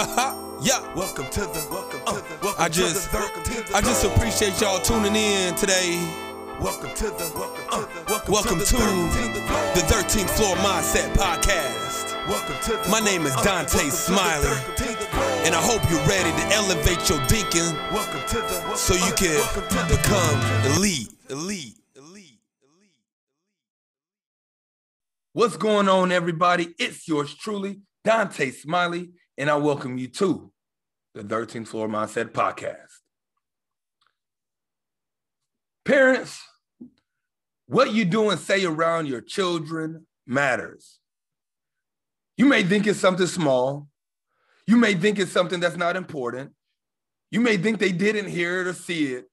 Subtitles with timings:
[0.62, 0.80] yeah.
[0.94, 3.80] Welcome to the welcome to the welcome I just to the, welcome to the I
[3.82, 5.92] just appreciate y'all tuning in today.
[6.58, 8.76] welcome to the welcome to the welcome, Welcome to
[9.76, 12.16] the 13th Floor Mindset Podcast.
[12.26, 14.48] welcome to the My name is uh, Dante the Smiley,
[15.44, 19.12] And I hope you're ready to elevate your thinking welcome to the welcome, so you
[19.12, 19.36] uh, can
[19.68, 22.96] the become elite, elite, elite, elite.
[25.34, 26.74] What's going on, everybody?
[26.78, 29.10] It's yours truly, Dante Smiley,
[29.40, 30.52] and I welcome you to
[31.14, 32.90] the 13th Floor Mindset Podcast.
[35.82, 36.42] Parents,
[37.66, 40.98] what you do and say around your children matters.
[42.36, 43.88] You may think it's something small.
[44.66, 46.52] You may think it's something that's not important.
[47.30, 49.24] You may think they didn't hear it or see it,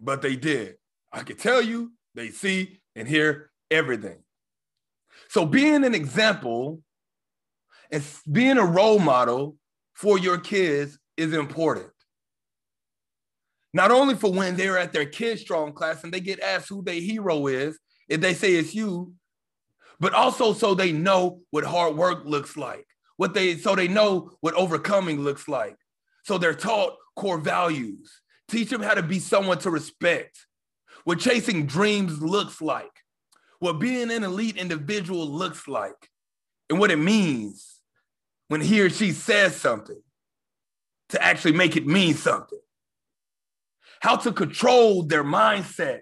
[0.00, 0.74] but they did.
[1.12, 4.18] I can tell you, they see and hear everything.
[5.28, 6.82] So being an example
[7.90, 9.56] and being a role model
[9.94, 11.90] for your kids is important.
[13.72, 16.82] Not only for when they're at their kids' Strong class and they get asked who
[16.82, 17.78] their hero is,
[18.08, 19.12] if they say it's you,
[20.00, 22.86] but also so they know what hard work looks like.
[23.16, 25.76] What they so they know what overcoming looks like.
[26.24, 28.20] So they're taught core values.
[28.48, 30.46] Teach them how to be someone to respect.
[31.04, 32.90] What chasing dreams looks like
[33.58, 36.10] what being an elite individual looks like
[36.68, 37.75] and what it means
[38.48, 40.00] when he or she says something
[41.10, 42.58] to actually make it mean something.
[44.00, 46.00] How to control their mindset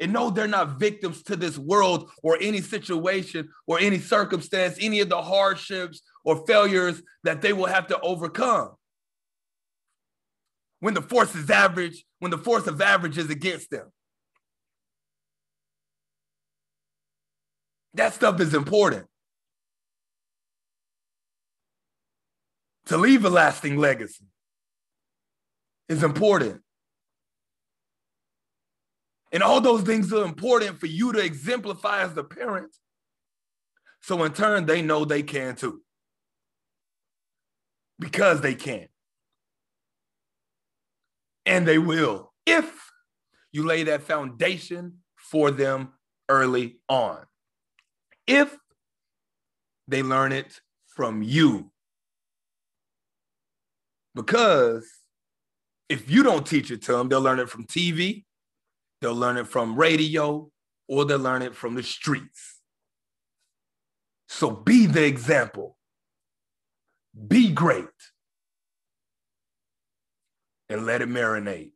[0.00, 5.00] and know they're not victims to this world or any situation or any circumstance, any
[5.00, 8.74] of the hardships or failures that they will have to overcome.
[10.80, 13.90] When the force is average, when the force of average is against them.
[17.94, 19.06] That stuff is important.
[22.86, 24.26] To leave a lasting legacy
[25.88, 26.62] is important.
[29.32, 32.76] And all those things are important for you to exemplify as the parent.
[34.00, 35.82] So in turn, they know they can too.
[37.98, 38.88] Because they can.
[41.44, 42.90] And they will if
[43.52, 45.92] you lay that foundation for them
[46.28, 47.24] early on
[48.26, 48.56] if
[49.88, 51.70] they learn it from you.
[54.16, 54.88] Because
[55.90, 58.24] if you don't teach it to them, they'll learn it from TV,
[59.00, 60.50] they'll learn it from radio,
[60.88, 62.60] or they'll learn it from the streets.
[64.28, 65.76] So be the example,
[67.28, 67.84] be great,
[70.70, 71.75] and let it marinate.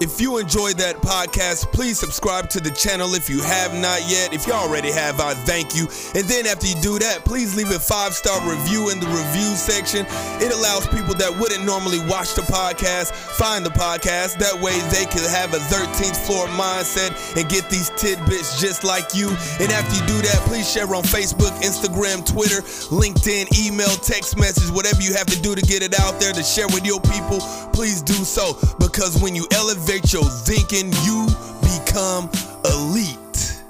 [0.00, 4.32] If you enjoyed that podcast, please subscribe to the channel if you have not yet.
[4.32, 5.88] If you already have, I thank you.
[6.14, 9.52] And then after you do that, please leave a five star review in the review
[9.52, 10.06] section.
[10.40, 14.38] It allows people that wouldn't normally watch the podcast find the podcast.
[14.40, 19.14] That way they can have a 13th floor mindset and get these tidbits just like
[19.14, 19.28] you.
[19.60, 24.72] And after you do that, please share on Facebook, Instagram, Twitter, LinkedIn, email, text message,
[24.72, 27.40] whatever you have to do to get it out there to share with your people.
[27.76, 29.46] Please do so because when you
[29.90, 31.26] elevate your thinking, you
[31.62, 32.30] become
[32.64, 33.60] elite.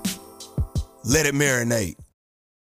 [1.04, 1.96] Let it marinate.